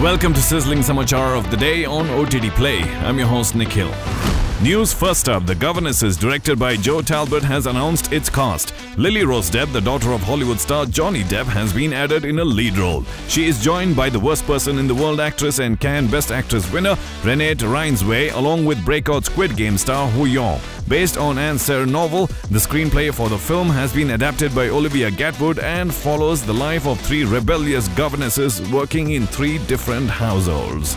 Welcome 0.00 0.32
to 0.32 0.40
Sizzling 0.40 0.78
Samachar 0.78 1.36
of 1.36 1.50
the 1.50 1.58
Day 1.58 1.84
on 1.84 2.08
OTT 2.08 2.54
Play. 2.56 2.80
I'm 2.80 3.18
your 3.18 3.28
host 3.28 3.54
Nikhil. 3.54 3.92
News 4.62 4.92
first 4.92 5.30
up 5.30 5.46
The 5.46 5.54
Governesses, 5.54 6.18
directed 6.18 6.58
by 6.58 6.76
Joe 6.76 7.00
Talbot, 7.00 7.42
has 7.42 7.66
announced 7.66 8.12
its 8.12 8.28
cast. 8.28 8.74
Lily 8.98 9.24
Rose 9.24 9.50
Depp, 9.50 9.72
the 9.72 9.80
daughter 9.80 10.12
of 10.12 10.20
Hollywood 10.20 10.60
star 10.60 10.84
Johnny 10.84 11.22
Depp, 11.24 11.46
has 11.46 11.72
been 11.72 11.94
added 11.94 12.26
in 12.26 12.38
a 12.40 12.44
lead 12.44 12.76
role. 12.76 13.02
She 13.26 13.46
is 13.46 13.64
joined 13.64 13.96
by 13.96 14.10
the 14.10 14.20
worst 14.20 14.44
person 14.44 14.76
in 14.78 14.86
the 14.86 14.94
world 14.94 15.18
actress 15.18 15.60
and 15.60 15.80
Cannes 15.80 16.10
Best 16.10 16.30
Actress 16.30 16.70
winner 16.70 16.94
Renate 17.22 17.60
Reinsve, 17.60 18.34
along 18.34 18.66
with 18.66 18.84
breakout 18.84 19.24
Squid 19.24 19.56
Game 19.56 19.78
star 19.78 20.10
Hoyeon. 20.10 20.60
Based 20.86 21.16
on 21.16 21.38
Anne 21.38 21.58
Serre 21.58 21.86
novel, 21.86 22.26
the 22.50 22.58
screenplay 22.58 23.14
for 23.14 23.30
the 23.30 23.38
film 23.38 23.70
has 23.70 23.94
been 23.94 24.10
adapted 24.10 24.54
by 24.54 24.68
Olivia 24.68 25.10
Gatwood 25.10 25.58
and 25.62 25.92
follows 25.92 26.44
the 26.44 26.52
life 26.52 26.86
of 26.86 27.00
three 27.00 27.24
rebellious 27.24 27.88
governesses 27.88 28.60
working 28.70 29.12
in 29.12 29.26
three 29.26 29.56
different 29.66 30.10
households. 30.10 30.96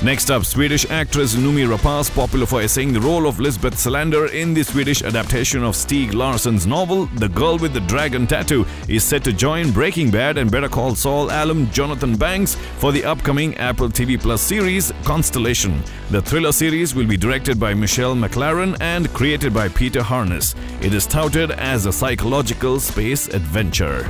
Next 0.00 0.30
up, 0.30 0.44
Swedish 0.44 0.88
actress 0.90 1.34
Noomi 1.34 1.66
Rapace, 1.66 2.08
popular 2.14 2.46
for 2.46 2.62
essaying 2.62 2.92
the 2.92 3.00
role 3.00 3.26
of 3.26 3.40
Lisbeth 3.40 3.74
Salander 3.74 4.32
in 4.32 4.54
the 4.54 4.62
Swedish 4.62 5.02
adaptation 5.02 5.64
of 5.64 5.74
Stieg 5.74 6.12
Larsson's 6.12 6.68
novel 6.68 7.06
The 7.16 7.28
Girl 7.28 7.58
with 7.58 7.72
the 7.72 7.80
Dragon 7.80 8.24
Tattoo, 8.24 8.64
is 8.86 9.02
set 9.02 9.24
to 9.24 9.32
join 9.32 9.72
Breaking 9.72 10.08
Bad 10.08 10.38
and 10.38 10.52
Better 10.52 10.68
Call 10.68 10.94
Saul 10.94 11.30
alum 11.32 11.68
Jonathan 11.72 12.16
Banks 12.16 12.54
for 12.78 12.92
the 12.92 13.04
upcoming 13.04 13.56
Apple 13.56 13.88
TV 13.88 14.20
Plus 14.20 14.40
series 14.40 14.92
Constellation. 15.02 15.82
The 16.10 16.22
thriller 16.22 16.52
series 16.52 16.94
will 16.94 17.08
be 17.08 17.16
directed 17.16 17.58
by 17.58 17.74
Michelle 17.74 18.14
MacLaren 18.14 18.76
and 18.80 19.12
created 19.12 19.52
by 19.52 19.68
Peter 19.68 20.04
Harness. 20.04 20.54
It 20.80 20.94
is 20.94 21.08
touted 21.08 21.50
as 21.50 21.86
a 21.86 21.92
psychological 21.92 22.78
space 22.78 23.26
adventure. 23.26 24.06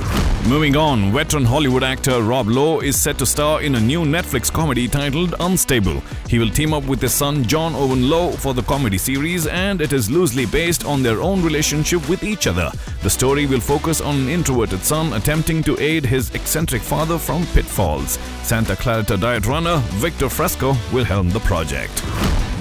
Moving 0.47 0.75
on, 0.77 1.11
veteran 1.11 1.45
Hollywood 1.45 1.83
actor 1.83 2.21
Rob 2.21 2.47
Lowe 2.47 2.79
is 2.79 3.01
set 3.01 3.17
to 3.17 3.25
star 3.25 3.63
in 3.63 3.73
a 3.73 3.79
new 3.79 4.01
Netflix 4.01 4.53
comedy 4.53 4.87
titled 4.87 5.33
Unstable. 5.39 5.78
He 6.27 6.39
will 6.39 6.49
team 6.49 6.73
up 6.73 6.85
with 6.85 7.01
his 7.01 7.13
son 7.13 7.43
John 7.43 7.75
Owen 7.75 8.09
Lowe 8.09 8.31
for 8.31 8.53
the 8.53 8.63
comedy 8.63 8.97
series, 8.97 9.47
and 9.47 9.81
it 9.81 9.93
is 9.93 10.09
loosely 10.09 10.45
based 10.45 10.85
on 10.85 11.03
their 11.03 11.21
own 11.21 11.43
relationship 11.43 12.07
with 12.09 12.23
each 12.23 12.47
other. 12.47 12.71
The 13.03 13.09
story 13.09 13.45
will 13.45 13.59
focus 13.59 14.01
on 14.01 14.15
an 14.15 14.29
introverted 14.29 14.81
son 14.81 15.13
attempting 15.13 15.63
to 15.63 15.79
aid 15.79 16.05
his 16.05 16.33
eccentric 16.35 16.81
father 16.81 17.17
from 17.17 17.45
pitfalls. 17.47 18.19
Santa 18.43 18.75
Clarita 18.75 19.17
Diet 19.17 19.45
runner 19.45 19.77
Victor 19.99 20.29
Fresco 20.29 20.75
will 20.91 21.03
helm 21.05 21.29
the 21.29 21.39
project. 21.41 22.03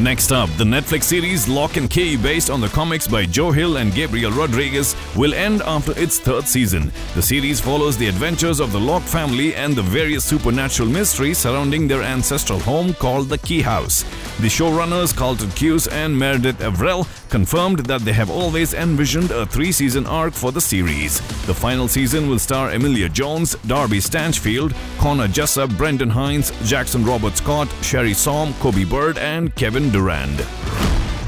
Next 0.01 0.31
up, 0.31 0.49
the 0.51 0.63
Netflix 0.63 1.05
series 1.05 1.49
Locke 1.49 1.77
and 1.77 1.91
Key, 1.91 2.17
based 2.17 2.51
on 2.51 2.61
the 2.61 2.69
comics 2.69 3.09
by 3.09 3.27
Joe 3.27 3.51
Hill 3.51 3.79
and 3.79 3.93
Gabriel 3.93 4.31
Rodriguez, 4.31 4.95
will 5.17 5.35
end 5.35 5.61
after 5.63 5.91
its 6.01 6.21
third 6.21 6.47
season. 6.47 6.93
The 7.17 7.23
series 7.23 7.61
follows 7.61 7.97
the 7.97 8.07
adventures 8.07 8.61
of 8.61 8.71
the 8.71 8.79
Locke 8.79 9.03
family 9.03 9.57
and 9.57 9.75
the 9.75 9.83
various 9.83 10.25
supernatural 10.25 10.89
mysteries 10.89 11.39
surrounding 11.39 11.89
their 11.89 12.05
ancestral 12.05 12.61
home 12.61 12.95
called 12.95 13.29
the 13.29 13.39
Key 13.39 13.61
House. 13.61 14.05
The 14.39 14.47
showrunners 14.47 15.17
Carlton 15.17 15.51
Cuse 15.51 15.89
and 15.89 16.17
Meredith 16.17 16.61
Averill 16.61 17.03
confirmed 17.29 17.81
that 17.87 18.03
they 18.03 18.13
have 18.13 18.31
always 18.31 18.75
envisioned 18.75 19.31
a 19.31 19.47
three 19.47 19.73
season 19.73 20.07
arc 20.07 20.35
for 20.35 20.53
the 20.53 20.61
series. 20.61 21.21
The 21.47 21.55
final 21.55 21.89
season 21.89 22.29
will 22.29 22.39
star 22.39 22.71
Emilia 22.71 23.09
Jones, 23.09 23.55
Darby 23.67 24.01
Stanchfield, 24.01 24.75
Connor 24.99 25.29
Jessup, 25.29 25.71
Brendan 25.77 26.11
Hines, 26.11 26.53
Jackson 26.69 27.05
Robert 27.05 27.37
Scott, 27.37 27.69
Sherri 27.83 28.15
Saum, 28.15 28.53
Coby 28.55 28.89
Bird, 28.89 29.19
and 29.19 29.55
Kevin 29.55 29.91
Durand. 29.91 30.45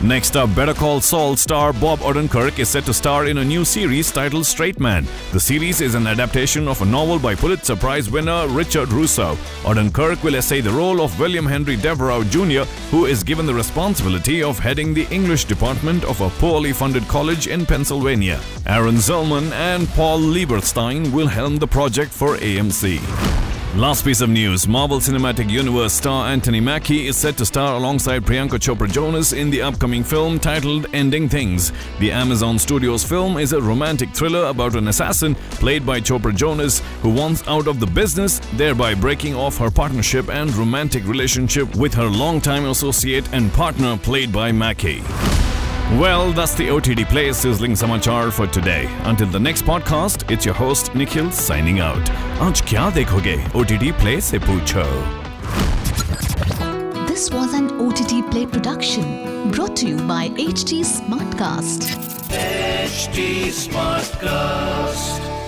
Next 0.03 0.35
up, 0.35 0.55
Better 0.55 0.73
Call 0.73 1.03
Saul 1.03 1.37
star 1.37 1.75
Bob 1.75 1.99
Odenkirk 1.99 2.59
is 2.59 2.71
set 2.71 2.87
to 2.87 2.95
star 2.95 3.27
in 3.27 3.37
a 3.37 3.45
new 3.45 3.67
series 3.67 4.11
titled 4.11 4.47
Straight 4.47 4.81
Man. 4.81 5.07
The 5.33 5.41
series 5.41 5.83
is 5.83 5.95
an 5.95 6.07
adaptation 6.07 6.69
of 6.69 6.81
a 6.81 6.87
novel 6.87 7.19
by 7.19 7.35
Pulitzer 7.35 7.77
Prize 7.77 8.11
winner 8.11 8.49
Richard 8.49 8.91
Russo. 8.93 9.35
Odenkirk 9.63 10.23
will 10.23 10.37
essay 10.37 10.63
the 10.63 10.71
role 10.71 11.03
of 11.03 11.21
William 11.21 11.45
Henry 11.45 11.77
Devereux 11.77 12.25
Jr., 12.25 12.63
who 12.91 13.05
is 13.05 13.23
given 13.23 13.45
the 13.45 13.53
responsibility 13.53 14.43
of 14.43 14.59
heading 14.59 14.95
the 14.95 15.07
English 15.11 15.45
department 15.45 16.03
of 16.05 16.19
a 16.23 16.31
poorly 16.41 16.73
funded 16.73 17.07
college 17.07 17.47
in 17.47 17.67
Pennsylvania. 17.67 18.41
Aaron 18.65 18.97
Zelman 18.97 19.53
and 19.53 19.87
Paul 19.91 20.19
Lieberstein 20.21 21.13
will 21.13 21.29
helm 21.29 21.59
the 21.59 21.69
project 21.69 22.11
for 22.11 22.37
AMC. 22.39 23.30
Last 23.77 24.05
piece 24.05 24.21
of 24.21 24.29
news 24.29 24.67
Marvel 24.67 24.99
Cinematic 24.99 25.49
Universe 25.49 25.93
star 25.93 26.27
Anthony 26.27 26.59
Mackie 26.59 27.07
is 27.07 27.17
set 27.17 27.37
to 27.37 27.47
star 27.47 27.77
alongside 27.77 28.25
Priyanka 28.25 28.59
Chopra 28.59 28.91
Jonas 28.91 29.33
in 29.33 29.49
the 29.49 29.63
upcoming 29.63 30.03
film 30.03 30.41
titled 30.41 30.89
Ending 30.93 31.29
Things. 31.29 31.71
The 32.01 32.11
Amazon 32.11 32.59
Studios 32.59 33.05
film 33.05 33.37
is 33.37 33.53
a 33.53 33.63
romantic 33.63 34.11
thriller 34.11 34.47
about 34.47 34.75
an 34.75 34.89
assassin 34.89 35.37
played 35.61 35.87
by 35.87 36.01
Chopra 36.01 36.35
Jonas 36.35 36.81
who 37.03 37.11
wants 37.11 37.47
out 37.47 37.69
of 37.69 37.79
the 37.79 37.87
business, 37.87 38.41
thereby 38.55 38.93
breaking 38.93 39.37
off 39.37 39.57
her 39.59 39.71
partnership 39.71 40.29
and 40.31 40.53
romantic 40.57 41.07
relationship 41.07 41.73
with 41.77 41.95
her 41.95 42.09
longtime 42.09 42.65
associate 42.65 43.33
and 43.33 43.53
partner 43.53 43.97
played 43.97 44.33
by 44.33 44.51
Mackie. 44.51 45.01
Well, 45.99 46.33
that's 46.33 46.55
the 46.55 46.71
OTT 46.71 47.09
Play 47.09 47.33
sizzling 47.33 47.73
samachar 47.73 48.33
for 48.33 48.47
today. 48.47 48.89
Until 49.03 49.27
the 49.27 49.41
next 49.41 49.65
podcast, 49.65 50.31
it's 50.31 50.47
your 50.47 50.55
host 50.55 50.95
Nikhil 50.95 51.33
signing 51.33 51.81
out. 51.81 52.11
आज 52.41 52.61
क्या 52.69 52.89
देखोगे? 52.91 53.35
OTT 53.57 53.91
Play 54.03 54.21
से 54.21 54.39
पूछो. 54.47 54.85
This 57.09 57.29
was 57.33 57.55
an 57.55 57.69
OTT 57.87 58.23
Play 58.31 58.47
production 58.47 59.51
brought 59.51 59.75
to 59.83 59.89
you 59.89 59.97
by 60.13 60.29
HT 60.47 60.85
Smartcast. 60.93 61.91
HT 62.31 63.51
Smartcast. 63.51 65.40